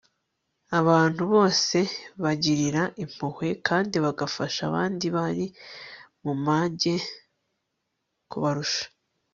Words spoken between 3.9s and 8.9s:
bagafasha abandi bari mu mage kubarusha